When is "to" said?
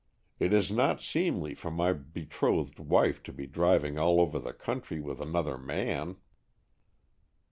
3.21-3.31